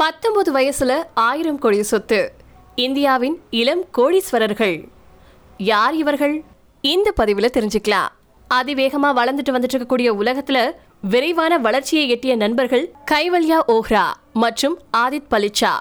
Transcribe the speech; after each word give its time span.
பத்தொன்பது 0.00 0.50
வயசுல 0.52 0.92
ஆயிரம் 1.14 1.58
கோடி 1.58 1.82
சொத்து. 1.82 2.32
இந்தியாவின் 2.74 3.40
இளம் 3.50 3.84
கோடீஸ்வரர்கள். 3.96 4.88
யார் 5.58 5.94
இவர்கள்? 5.94 6.42
இந்த 6.80 7.12
பதிவுல 7.20 7.48
தெரிஞ்சுக்கலாம். 7.56 8.08
அதிவேகமா 8.54 9.08
வளர்ந்துட்டு 9.16 9.50
வந்துட்டு 9.50 9.76
இருக்கக்கூடிய 9.76 10.10
உலகத்துல 10.20 10.70
விரைவான 11.00 11.58
வளர்ச்சியை 11.58 12.08
எட்டிய 12.08 12.36
நண்பர்கள் 12.36 12.92
கைவல்யா 13.10 13.58
ஓஹ்ரா 13.68 14.04
மற்றும் 14.32 14.78
ஆதித் 14.96 15.30
பலிச்சா. 15.30 15.72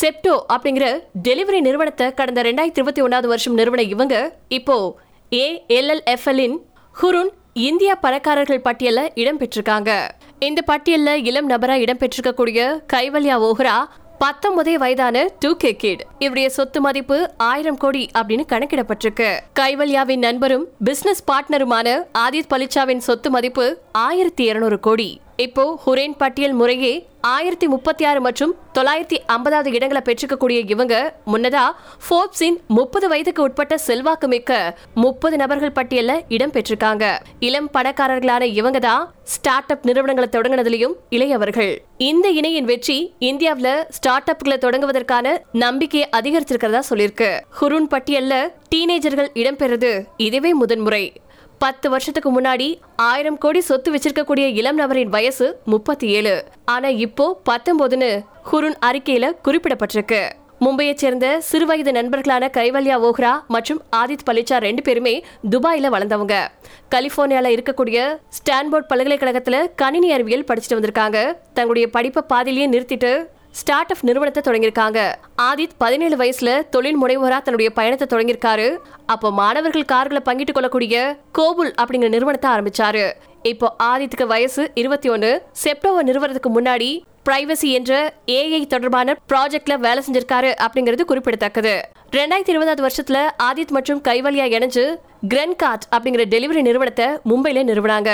செப்டோ 0.00 0.38
அப்படிங்கிற 0.52 1.00
டெலிவரி 1.28 1.60
நிறுவனத்தை 1.60 2.14
கடந்த 2.14 2.42
ரெண்டாயிரத்தி 2.42 2.78
இருபத்தி 2.80 3.02
ஒன்னாவது 3.02 3.26
வருஷம் 3.26 3.54
நிறுவன 3.54 3.82
இவங்க 3.82 4.38
இப்போ 4.48 4.96
ஏஎல்எல்எஃப்எல்லின் 5.30 6.56
ஹுருன் 7.02 7.30
இந்தியா 7.52 7.94
பணக்காரர்கள் 7.94 8.60
பட்டியலில் 8.60 9.12
இடம் 9.14 9.40
பெற்றிருக்காங்க. 9.40 10.08
இந்த 10.44 10.62
பட்டியல்ல 10.66 11.24
இளம் 11.24 11.50
நபரா 11.50 11.74
இடம்பெற்றிருக்கக்கூடிய 11.82 12.82
கைவல்யா 12.92 13.36
ஓஹ்ரா 13.48 13.76
பத்தொன்பதே 14.20 14.74
வயதான 14.74 15.26
டூ 15.38 15.56
கே 15.56 15.76
கிட் 15.76 16.04
இவருடைய 16.18 16.48
சொத்து 16.48 16.80
மதிப்பு 16.80 17.30
ஆயிரம் 17.36 17.76
கோடி 17.76 18.10
அப்படின்னு 18.18 18.44
கணக்கிடப்பட்டிருக்கு. 18.48 19.38
கைவல்யாவின் 19.60 20.18
நண்பரும் 20.18 20.68
பிசினஸ் 20.84 21.24
பார்ட்னருமான 21.32 22.06
ஆதித் 22.18 22.50
பலிச்சாவின் 22.50 23.04
சொத்து 23.08 23.30
மதிப்பு 23.30 23.78
ஆயிரத்தி 23.92 24.44
இருநூறு 24.44 24.80
கோடி. 24.80 25.20
இப்போ 25.42 25.62
ஹுரேன் 25.84 26.14
பட்டியல் 26.18 26.52
முறையே 26.52 26.90
ஆயிரத்தி 27.20 27.66
முப்பத்தி 27.66 28.04
ஆறு 28.04 28.20
மற்றும் 28.20 28.52
தொள்ளாயிரத்தி 28.74 29.16
ஐம்பதாவது 29.26 29.72
இடங்களை 29.72 30.02
பெற்றுக்கக்கூடிய 30.08 30.58
இவங்க 30.72 30.94
முன்னதா 31.32 31.62
ஃபோர்ப்ஸின் 32.04 32.58
முப்பது 32.66 33.08
வயதுக்கு 33.08 33.42
உட்பட்ட 33.42 33.78
செல்வாக்கு 33.78 34.28
மிக்க 34.28 34.76
முப்பது 34.94 35.36
நபர்கள் 35.36 35.72
பட்டியலில் 35.72 36.22
இடம் 36.28 36.52
பெற்றிருக்காங்க. 36.52 37.04
இளம் 37.38 37.70
பணக்காரர்களான 37.76 38.42
இவங்க 38.42 38.78
தான் 38.78 39.10
ஸ்டார்ட் 39.22 39.72
அப் 39.72 39.84
நிறுவனங்களை 39.84 40.28
தொடங்கினதுலயும் 40.36 40.94
இளையவர்கள். 41.08 41.74
இந்த 41.96 42.28
இணையின் 42.28 42.64
வெற்றி 42.64 43.14
இந்தியாவுல 43.30 43.84
ஸ்டார்ட் 43.88 44.30
அப்களை 44.34 44.58
தொடங்குவதற்கான 44.66 45.36
நம்பிக்கையை 45.50 46.08
அதிகரிச்சிருக்கிறதா 46.20 46.82
சொல்லியிருக்கு. 46.90 47.32
ஹுரூன் 47.60 47.90
பட்டியல்ல 47.96 48.54
டீனேஜர்கள் 48.74 49.32
இடம்பெறது 49.34 49.92
இதுவே 50.16 50.54
முதன்முறை. 50.54 51.04
பத்து 51.58 51.90
வருஷத்துக்கு 51.90 52.40
முன்னாடி 52.40 52.78
ஆயிரம் 52.96 53.38
கோடி 53.38 53.60
சொத்து 53.60 53.92
வச்சிருக்கக்கூடிய 53.92 54.54
இளம் 54.54 54.76
நபரின் 54.76 55.08
வயசு 55.08 55.60
முப்பத்தி 55.64 56.08
ஏழு 56.08 56.44
ஆனா 56.64 56.88
இப்போ 56.88 57.40
பத்தொன்பதுன்னு 57.50 58.24
ஹுருன் 58.52 58.78
அறிக்கையில 58.86 59.30
குறிப்பிடப்பட்டிருக்கு. 59.44 60.30
மும்பையைச் 60.60 60.94
சேர்ந்த 60.94 61.42
சிறுவயது 61.52 61.92
நண்பர்களான 61.92 62.48
கைவல்யா 62.56 62.96
ஓஹ்ரா 63.06 63.32
மற்றும் 63.48 63.82
ஆதித் 63.96 64.26
பலிச்சா 64.30 64.56
ரெண்டு 64.56 64.82
பேருமே 64.82 65.24
துபாயில 65.50 65.90
வளர்ந்தவங்க. 65.94 66.34
கலிபோர்னியால 66.90 67.52
இருக்கக்கூடிய 67.54 68.18
ஸ்டான்போர்ட் 68.28 68.90
பல்கலைக்கழகத்துல 68.94 69.66
கணினி 69.76 70.12
அறிவியல் 70.12 70.44
படிச்சுட்டு 70.44 70.78
வந்திருக்காங்க. 70.78 71.36
தங்களுடைய 71.54 71.90
படிப்பை 71.90 72.22
பாதியிலேயே 72.26 72.68
நிறுத்திட்டு 72.68 73.12
ஸ்டார்ட் 73.58 73.90
அப் 73.90 74.04
நிறுவனத்தை 74.08 74.40
தொடங்கியிருக்காங்க. 74.46 75.00
ஆதித் 75.42 75.76
பதினேழு 75.78 76.16
வயசுல 76.16 76.68
தொழில் 76.68 76.98
முனைவோரா 77.02 77.38
தன்னுடைய 77.42 77.70
பயணத்தை 77.78 78.06
தொடங்கியிருக்காரு. 78.12 78.68
அப்போ 79.06 79.30
மாணவர்கள் 79.30 79.90
கார்களை 79.92 80.22
பங்கிட்டு 80.28 80.52
கொள்ளக்கூடிய 80.52 81.16
கோபுல் 81.32 81.74
அப்படிங்கிற 81.82 82.08
நிறுவனத்தை 82.08 82.50
ஆரம்பிச்சாரு. 82.50 83.12
இப்போ 83.42 83.76
ஆதித்துக்கு 83.82 84.26
வயசு 84.26 84.70
இருபத்தி 84.74 85.08
ஒன்னு 85.08 85.42
செப்டம்பர் 85.52 86.04
நிறுவனத்துக்கு 86.04 86.60
முன்னாடி 86.60 86.90
பிரைவசி 87.28 87.68
என்ற 87.78 88.14
ஏஐ 88.26 88.66
தொடர்பான 88.66 89.16
ப்ராஜெக்ட்ல 89.32 89.74
வேலை 89.78 90.00
செஞ்சிருக்காரு 90.06 90.50
அப்படிங்கிறது 90.64 91.04
குறிப்பிடத்தக்கது. 91.10 91.74
ரெண்டாயிரத்தி 92.10 92.52
இருபதாவது 92.54 92.82
வருஷத்துல 92.88 93.18
ஆதித் 93.42 93.74
மற்றும் 93.76 94.02
கைவலியா 94.08 94.46
இணைஞ்சு 94.56 94.84
கிரென் 95.28 95.56
கார்ட் 95.56 95.86
அப்படிங்கிற 95.96 96.24
டெலிவரி 96.34 96.62
நிறுவனத்தை 96.68 97.06
மும்பையில 97.30 97.62
நிறுவனாங்க. 97.70 98.10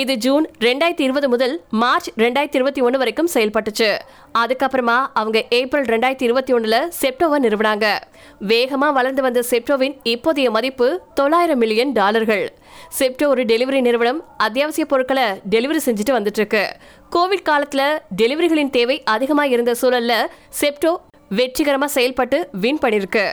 இது 0.00 0.14
ஜூன் 0.24 0.44
ரெண்டாயிரத்தி 0.64 1.04
இருபது 1.06 1.26
முதல் 1.32 1.52
மார்ச் 1.82 2.08
ரெண்டாயிரத்தி 2.22 2.58
இருபத்தி 2.58 2.80
ஒன்று 2.86 2.98
வரைக்கும் 3.02 3.30
செயல்பட்டுச்சு. 3.34 3.88
அதுக்கப்புறமா 4.40 4.96
அவங்க 5.20 5.38
ஏப்ரல் 5.58 5.86
ரெண்டாயிரத்தி 5.92 6.26
இருபத்தி 6.28 6.52
ஒன்றில் 6.56 6.76
செப்டோவை 6.98 7.38
நிறுவனாங்க. 7.44 7.86
வேகமாக 8.50 8.96
வளர்ந்து 8.98 9.22
வந்த 9.26 9.42
செப்டோவின் 9.50 9.94
இப்போதைய 10.12 10.50
மதிப்பு 10.56 10.88
தொள்ளாயிரம் 11.20 11.60
மில்லியன் 11.62 11.94
டாலர்கள். 12.00 12.44
செப்டோ 12.98 13.28
ஒரு 13.34 13.44
டெலிவரி 13.52 13.80
நிறுவனம் 13.88 14.20
அத்தியாவசிய 14.48 14.86
பொருட்களை 14.92 15.26
டெலிவரி 15.54 15.82
செஞ்சுட்டு 15.86 16.16
வந்துட்டு 16.18 16.42
இருக்கு 16.42 16.64
கோவிட் 17.16 17.48
காலத்தில் 17.50 17.88
டெலிவரிகளின் 18.22 18.74
தேவை 18.78 18.98
அதிகமாக 19.16 19.54
இருந்த 19.56 19.74
சூழல்ல 19.82 20.14
செப்டோ 20.60 20.94
வெற்றிகரமாக 21.40 21.94
செயல்பட்டு 21.98 22.40
வின் 22.64 22.82
பண்ணியிருக்கு 22.84 23.26